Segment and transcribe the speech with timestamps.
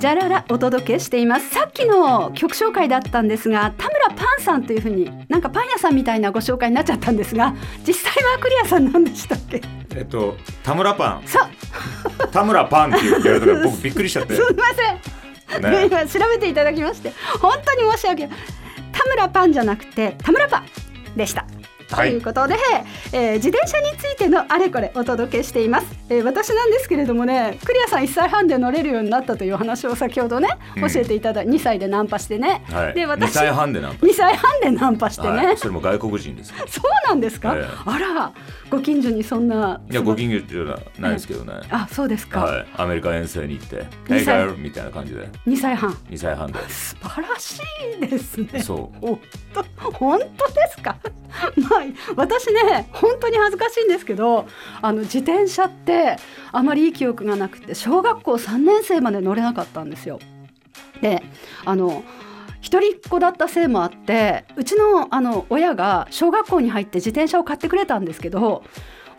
[0.00, 1.50] じゃららお届けしています。
[1.50, 7.54] さっきの曲紹介だったんですが田村パンさんというふうになんかパン屋さんみたいなご紹介になっちゃったんですが
[7.86, 9.60] 実際はクリアさん何でしたっけ？
[9.94, 11.28] えっと田村パン。
[11.28, 11.50] さ
[12.32, 14.34] 田村パンって言われたから僕 びっくりしちゃって。
[14.36, 14.64] すみま
[15.50, 15.86] せん、ね。
[15.86, 18.38] 今調べていただきまして本当に申し訳ない。
[18.92, 21.44] 田村パンじゃなくて田村パンでした。
[21.90, 22.10] はい。
[22.10, 22.56] ということで、
[23.12, 30.92] えー自転車についてのあれこれお届けしています、えー私なんですけれどもねクリアさん1歳半で乗れるようになったという話を先ほどねうん。
[30.92, 32.92] 教えていただいて2歳でナンパしてね、はい。
[32.92, 36.52] 2で私歳半でなん2歳半でナンパしてね、はい、それも外国人です。
[36.68, 37.68] そうなんですか、ええ。
[37.86, 38.32] あら
[38.68, 45.28] ご近所にそんないやご近所じゃないですけどね、あそうですか、はい、アメリカ遠征に行って「二 Hey 歳 girl」みたいな感じで。
[45.46, 45.90] 2歳半。
[46.10, 46.58] 2歳半で。
[46.68, 47.60] 素晴らし
[48.02, 48.60] いですね。
[48.62, 49.18] そう。
[49.92, 50.96] 本当ですか？
[51.68, 51.80] まあ
[52.16, 54.46] 私ね本当に恥ずかしいんですけど
[54.82, 56.16] あの自転車って
[56.52, 60.18] あまりいい記憶がなくて小学校3年生まで乗れなかったんですよ。
[61.00, 61.22] で
[61.64, 62.04] あの
[62.60, 68.62] 一人っ子だったせいもあってうちのあの親が小学校に入って自転車を買ってくれたんですけど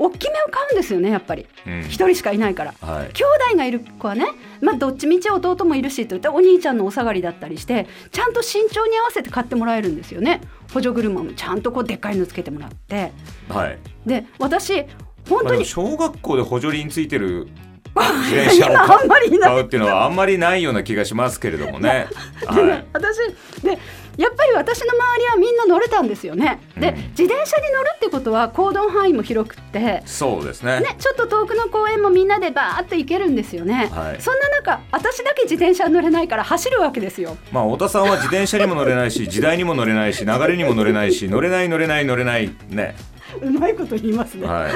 [0.00, 1.46] 大きめを買うんですよねやっぱり。
[1.66, 1.80] うん。
[1.82, 2.74] 一人しかいないから。
[2.80, 3.12] はい。
[3.12, 4.26] 兄弟がいる子はね、
[4.62, 10.40] まあ、どっちみち弟もいるしといったお兄ちゃんのお下がりだったりしてちゃんと身長に合わせて買ってもらえるんですよね
[10.72, 13.12] 補助車もちゃんとこうでっかいのつけてもらって。
[13.48, 13.78] はい。
[14.06, 14.84] で私
[15.28, 17.48] 本当に小学校で補助輪ついてる
[17.90, 19.40] 自転車を今あんまりいない。
[19.40, 22.06] 買うっていうのはあんまりないような気がしますけれどもね
[22.46, 23.18] はい、私
[23.62, 23.78] で
[24.20, 26.60] やっぱり私の周りはみんな乗れたんですよね。
[26.78, 30.02] で、うん自転車に乗るってことは行動範囲も広くって。
[30.06, 42.96] そうですねね、ちょっと遠くの公園もみんなでバーッと行けるんですよね、はいそんな中私だけ自転車に乗れないから走るわけですよまあ太田さんは自転車にも乗れないし 時代にも乗れないし流れにも乗れないし乗れない乗れない乗れないね。
[43.40, 44.72] うまいこと言いますね、はい。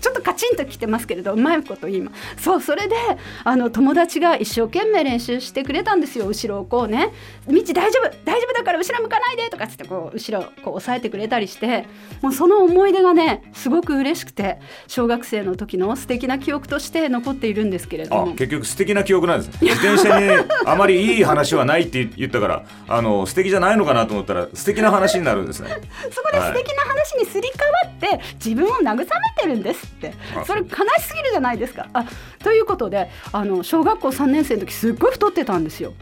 [0.00, 2.96] ちょっとカチンときてますけれどうまいこと言いますそうそれで
[3.44, 6.26] あの友達が一生懸命練習してくれたんですよ。
[6.26, 7.12] 後ろをこうね
[7.46, 11.86] 「道大丈夫大丈夫だから後ろ向かないで」とかつってこう後ろこう押さえてくれたりして。
[12.22, 18.22] もうその思い出がねすごく嬉しくて小学生の時の素敵な記憶として残っているんですけれども。
[18.22, 19.70] あ結局素敵な記憶なんですね。
[19.70, 25.70] 自転車にあまりいい話はないって言ったからあの素敵じゃないのかなと思ったら素敵な話になるんですね。
[26.10, 29.04] そこで素敵な話にすり替わって自分を慰め
[29.40, 30.12] てるんですって。
[30.36, 30.44] あ。
[30.44, 30.66] それ悲
[30.98, 31.88] しすぎるじゃないですか。
[31.92, 32.04] あ
[32.42, 35.94] ということであの小学校3年生の時すっごい太ってたんですよ。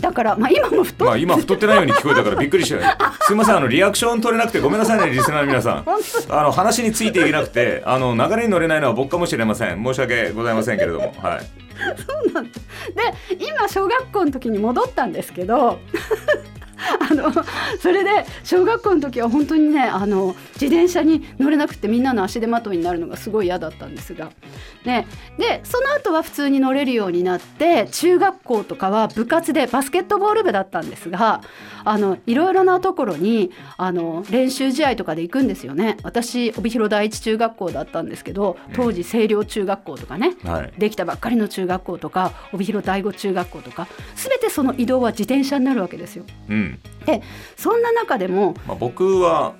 [0.00, 5.82] だから、まあ、今も太って、まあ今太ってないように聞こえたからびっくりした すいませんあのリアクション取れなくてごめんなさいねリスナーの皆さん。
[5.82, 5.98] 本
[6.30, 9.82] あの話についていけなくてあの流れに乗れないのは僕かもしれません。
[9.82, 11.14] 申し訳ございませんけれども。
[11.20, 11.68] はい。
[12.06, 12.60] 当なんです
[13.38, 15.78] で今小学校の時に戻ったんですけど
[17.10, 17.32] あの
[17.80, 24.30] それで小学校の時は本当にねあの自転車に乗れなくてみんなの足手まといになるのがすごい嫌だったんですが、
[24.84, 25.06] ね、
[25.38, 31.42] でその後は普通に乗れるようになって中学校とかは部活でバスケットボール部だったんですが
[31.84, 35.96] あのいろいろなところにあの練習試合とかで行くんですよね。
[36.02, 40.72] 私帯広第一中学校だったんですけど当時星稜中学校とかね、はい。
[40.78, 46.24] できたばっかりの中学校とか帯広第五中学校とか全てその移動は自転車になるわけですよ。
[46.50, 46.67] うん
[47.06, 47.22] で
[47.56, 49.54] そんな中でもまあ、僕は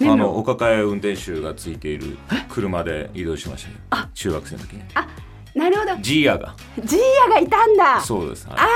[0.00, 2.18] ねあのお抱え運転手がついている
[2.48, 4.08] 車で移動しましたよあ。
[4.14, 4.82] 中学生の時に。
[4.94, 5.06] あ
[5.54, 5.96] なるほど。
[6.02, 6.56] ジーヤが。
[6.84, 8.00] ジーヤがいたんだ。
[8.00, 8.56] そうです、はい。
[8.58, 8.68] あら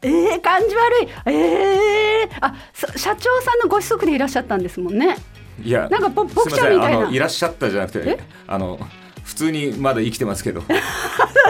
[0.00, 0.32] ー。
[0.32, 1.08] えー、感じ悪い。
[1.26, 5.16] えー、あそ社長さんのご子息でいらっしゃったんですもんね。
[5.62, 7.10] いやなんかぼ僕ちゃんみたいな。
[7.10, 8.78] いらっしゃったじゃなくてあの
[9.24, 10.62] 普通にまだ生きてますけど、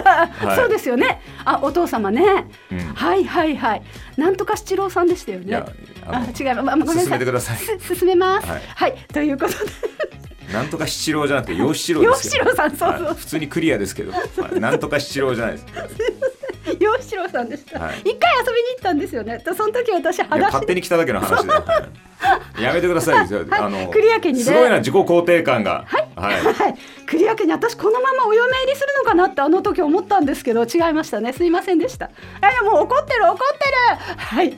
[0.04, 0.56] はい。
[0.56, 1.20] そうですよね。
[1.44, 2.78] あお父様ね、うん。
[2.94, 3.82] はいはいはい。
[4.16, 5.46] なんとか七郎さんでしたよね。
[5.46, 5.66] いや
[6.06, 7.02] あ違う、ま、ごめんなさい。
[7.02, 7.56] 進めてください。
[7.58, 8.46] す進めます。
[8.46, 8.62] はい。
[8.74, 9.56] はい、ということで。
[10.52, 12.44] なんとか七郎じゃなくて陽七郎ですけど。
[12.44, 13.06] 陽七郎さんそうそう。
[13.06, 13.14] はい。
[13.14, 14.18] 普通にクリアですけど、は
[14.54, 14.60] い。
[14.60, 15.66] なんとか七郎じゃないです
[16.82, 18.00] 洋七郎さんでした、はい。
[18.00, 19.38] 一回遊びに行ったんですよね。
[19.38, 20.44] でその時私裸足で。
[20.44, 21.88] 勝手に来ただけの話で、は
[22.58, 25.84] いやめてくださいよ、あの栗屋家にねすごいな自己肯定感が。
[25.88, 26.74] はい、はい、
[27.06, 31.32] 栗屋家に私このままお嫁入りするのかなってあの時思ったんですけど違いましたね。
[31.32, 32.10] すいませんでした。
[32.40, 34.16] あいやもう怒ってる怒ってる。
[34.16, 34.56] はい。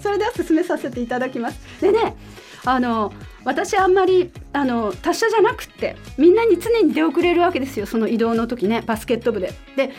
[0.00, 1.58] それでは進めさせていただきます。
[1.80, 2.16] でね
[2.64, 3.12] あの
[3.44, 7.86] 私あんまりあの達者じゃなくってみんなに常に出遅れるわけですよ。
[7.86, 9.52] その移動の時ねバスケット部で。
[9.76, 9.90] で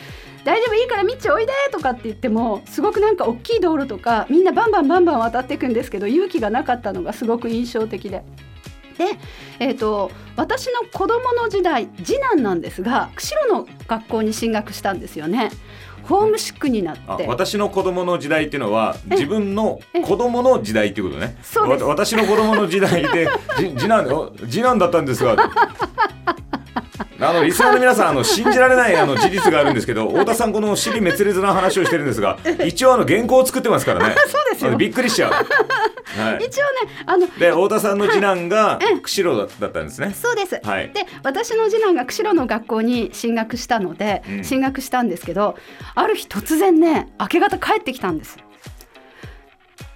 [0.46, 8.22] 大丈夫いいからみっちおいでとかって言ってもすごくなんか大きい道路とかみんなバンバンバンバン渡っていくんですけど勇気がなかったのがすごく印象的で。
[8.96, 9.18] で、
[9.58, 15.50] えー、と私の子供の時代次男なんですが釧路の学校に進学したんですよね。
[16.04, 17.02] ホームシックになって。
[17.08, 21.36] あ私の子供の時代っていうのは自分の子供の時代っていうことね。
[21.42, 21.82] そうです。
[21.82, 23.28] わ私の子供の時代で
[23.58, 25.36] じ次男お次男だったんですが
[27.20, 34.14] あの リスナーの皆さんあの信じられないあの事実があるんですけど 太田さんこの尻滅裂な話をしてるんですが一応あの原稿を作ってますからね。
[34.26, 40.90] そうですよびっくりしちゃう、はい、一応ねあので太田さんの次男が釧路だったんですね、そうです、はい。
[40.92, 44.44] で私の次男が釧路の学校に進学したので、うん。
[44.44, 45.56] 進学したんですけど
[45.94, 48.38] ある日突然ね明け方帰ってきたんです。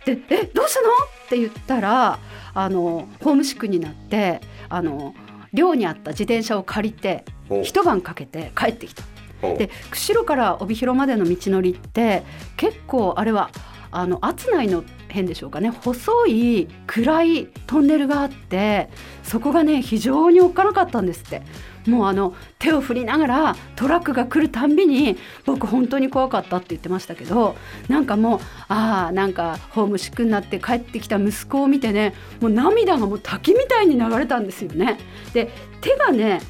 [0.05, 0.89] で「えどうしたの?」
[1.27, 2.19] って言ったら
[2.55, 5.15] あのホームシックになってあの
[5.53, 7.25] 寮にあった自転車を借りて
[7.63, 9.03] 一晩かけて帰ってきた。
[9.43, 12.23] で釧路から帯広までの道のりって
[12.59, 13.51] 結構あれは
[13.93, 18.89] あの厚内の辺でしょうかね細い暗いトンネルがあって
[19.23, 21.43] そこがね非常におっかなかったんですって
[21.87, 25.17] もうあの手を振りながらトラックが来るたんびに
[25.47, 27.57] 僕本当に怖かったって言ってましたけど
[27.89, 34.99] なんかもうああなんかホームシックになって帰ってきた息子を見てねもう涙がもう滝みたいに流れたんですよね。
[35.33, 35.51] で
[35.81, 36.41] 手がね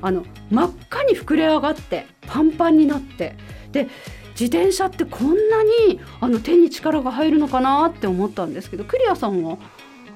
[0.00, 3.36] あの真っ赤に膨れ上がってパンパンになって
[3.72, 3.88] で
[4.38, 9.58] 自転車ってこんなにあの手に力が入るのかなって思ったんですけどクリアさんは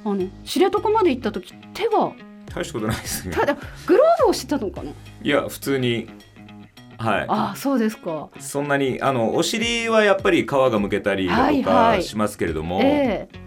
[0.04, 2.12] あの知床まで行った時手が
[2.54, 3.34] 大したことないですね。
[3.34, 4.92] ただグローブをしてたのかな？
[5.22, 6.08] いや普通に
[6.98, 7.24] はい。
[7.28, 8.28] ああそうですか。
[8.38, 11.98] そんなにあのお尻はやっぱり皮がむけたりだとはいはい。
[11.98, 13.41] かしますけれども、ええ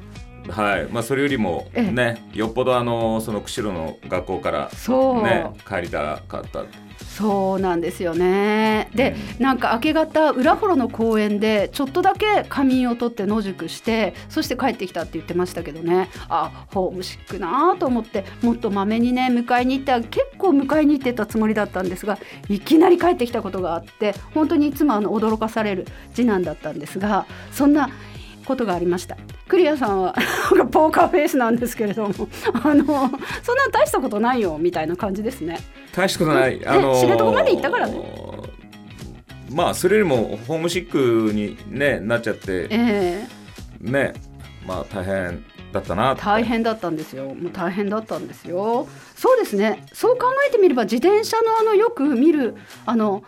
[0.50, 0.88] はい。
[0.92, 1.92] まあ、それよりもええ。
[1.92, 4.70] ね、よっぽどあのその釧路の学校から、
[5.24, 6.64] ね、帰りたかった。
[7.16, 8.90] そうなんですよね。
[8.94, 16.10] で、なんか明け方浦幌の公園でちょっとだけ仮眠を取って野宿してそして帰ってきたって言ってましたけどね。
[16.28, 22.18] あホームシックなと思ってもっとまめにね迎えに行って結構迎えに行ってたつもりだったんですが
[22.50, 27.90] いきなり帰ってきたことがあって本当にいつもあの驚かされる次男だったんですがそんな
[28.46, 29.18] ことがありました。
[29.48, 30.14] クリアさんは
[30.72, 32.14] ポーカーフェイスなんですけれども。
[32.64, 32.86] あの
[33.44, 35.60] そんな大したことないよみたいな感じですね。
[35.94, 37.88] 大したことない、ねあのー知床まで行ったから？
[37.88, 38.02] ね
[39.52, 42.68] まあそれよりもホームシックに、ね、なっちゃって。
[42.70, 43.28] ええ。
[43.80, 44.14] ね
[44.66, 47.26] まあ大変だったな大変だったんですよ。
[47.36, 48.88] もう大変だったんですよ。
[49.16, 49.86] そうですね。
[49.94, 52.56] そう考えてみれば自転車のあのよく見る
[52.86, 53.24] あの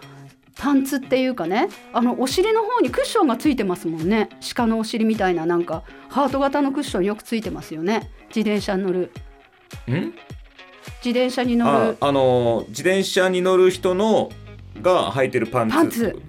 [0.60, 4.30] パンツっていうかねあのお尻の方にクッションがついてますもんね。
[4.56, 8.10] 鹿のお尻みたいななんかハート型のクッションよくついてますよね。
[8.30, 9.12] 自転車に乗る。
[9.90, 10.14] ん？
[11.04, 11.98] 自転車に乗ある。
[12.00, 14.32] あのー自転車に乗る人の
[14.82, 15.76] が履いてるパンツ。
[15.76, 16.22] パンツ。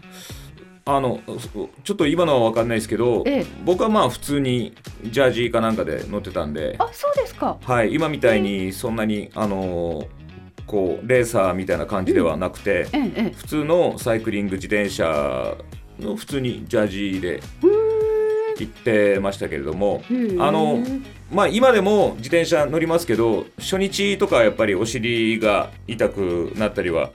[0.85, 3.47] あのそちょっと今のは分かんないですけど、ええ。
[3.65, 7.59] 僕はまあ普通にジャージーかなんかで乗ってたんで、あそうですか。
[7.63, 10.18] はい、今みたいにそんなに、あのー
[10.69, 13.33] こうレーサーみたいな感じではなくて、ええええ。
[13.35, 15.57] 普通のサイクリング自転車
[15.99, 20.03] の普通にジャージーでう行ってましたけれども、
[20.39, 20.79] あの
[21.33, 27.11] まあ今でも自転車乗りますけど初日とかはやっぱりお尻が痛くなったりは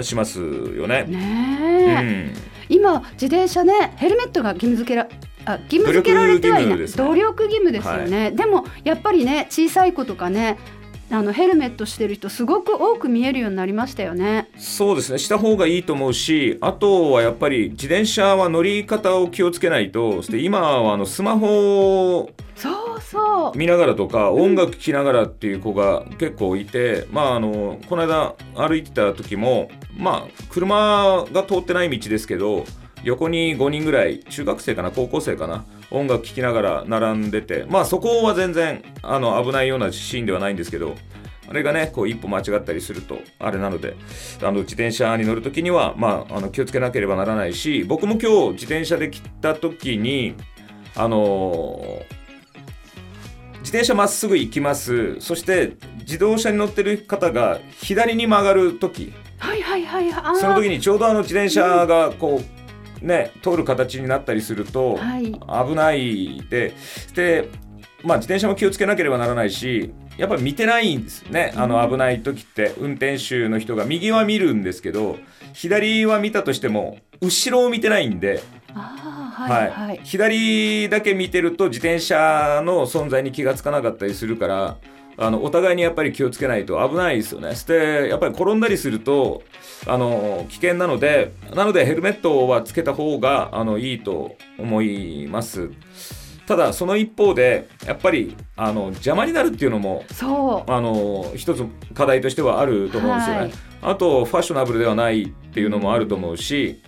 [0.00, 1.04] しますよね。
[1.04, 2.34] ねえ、
[2.68, 5.08] 今自転車ねヘルメットが義務付けら
[5.44, 6.78] あ義務付けられてはいない。
[6.78, 7.04] 努力義務ですね。
[7.04, 10.58] 努力義務ですよね、でもやっぱりね小さい子とかね
[11.14, 14.50] あのヘルメットしてる人すごく多く見えるようになりましたよね。
[14.54, 15.18] うん、そうですね。
[15.18, 23.58] した方がいいと思うしあとはやっぱり自転車は乗り方を気をつけないとそして今はあのスマホをそうそう。
[23.58, 32.64] 見ながらとか音楽聴きながらっていう子が結構いて、まああのこの間歩いてた時もまあ車が通ってない道ですけど
[33.02, 34.90] 横に5人ぐらい中学生かな？
[34.90, 35.64] 高校生かな？
[35.94, 40.96] 音楽聴きながら並んでてまあそこは全然あの危ないようなシーンではないんですけど
[41.48, 43.96] あれがねこう一歩間違ったりするとあれなので
[44.42, 50.34] あの自転車に乗る時には、まあ、あの気をつけなければならないし僕も今日自転車で来た時に
[50.96, 52.02] あの
[53.60, 55.18] 自転車まっすぐ行きます。
[55.20, 59.14] そして自動車に乗ってる方が左に曲がる時。
[59.38, 60.12] はいはいはい。
[60.12, 60.34] あー。
[60.36, 62.53] その時にちょうどあの自転車がこう
[63.04, 65.32] ね通る形になったりするとはい。
[65.32, 66.74] 危ないで
[67.14, 67.48] で
[68.02, 72.74] まあ自転車も気をつけなければならないしやっぱり見てないんですよねあの危ない時って。
[72.78, 75.18] 運転手の人が右は見るんですけど
[75.52, 78.42] 左は見たとしても後ろを見てないんで。
[78.72, 79.70] はい。
[79.70, 84.76] はい、左だけ見てると自転車の存在に気がつかなかったりするから
[85.16, 87.50] あのお互いにやっぱり気をつけないと危ないですよね。
[87.50, 89.42] そしてやっぱり転んだりすると
[89.86, 95.70] あの危険なのでなのでヘルメットはつけた方があのいいと思います。
[96.46, 103.40] ただその一方でやっぱりあの邪魔になるっていうのもそうあの一つ課題としてはあると思うんですよね。
[103.42, 103.52] はい
[103.84, 106.80] あとファッショナブルではないっていうのもあると思うし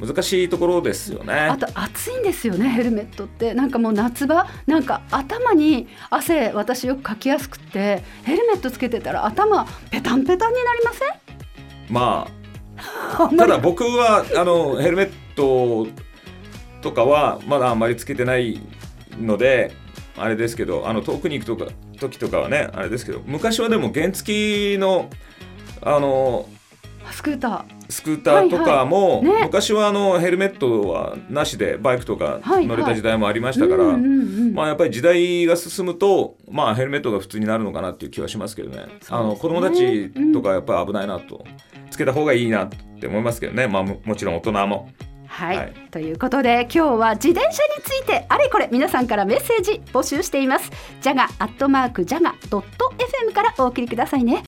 [0.00, 1.32] 難しいところですよね。
[1.34, 3.54] あと暑いんですよねヘルメットって。
[3.54, 11.08] なんかもう夏場なんか頭に汗私よくかきやすくってヘルメットつけてたら頭ペタンペタンになりません？
[11.90, 12.28] ま
[13.16, 15.88] あ ただ僕はあのヘルメット
[16.80, 18.60] とかはまだあんまりつけてない
[19.20, 19.72] ので
[20.16, 25.10] あれですけどあの遠くに行くとか時とかはねあれですけど昔はでも原付きの
[25.82, 26.48] あの
[27.10, 29.36] スクータースクーターとかも、はいはい。
[29.36, 29.44] ね。
[29.44, 33.84] 昔はあのヘルメットはなしでバイクとかはい乗れた時代もありましたから、
[34.52, 38.86] まあやっぱり時代が進むと、まあヘルメットが普通になるのかなっていう気はしますけどね。
[39.08, 41.44] あの子供たちとかやっぱり危ないなと、
[41.90, 42.68] つけた方がいいなっ
[43.00, 43.66] て思いますけどね。
[43.66, 44.90] まあももちろん大人も。
[45.26, 45.72] はい、はい。
[45.90, 50.70] ということで今日は自転車についてあれこれ皆さんからメッセージ募集しています。
[51.00, 54.47] ジャガアットマークジャガドット FM からお送りくださいね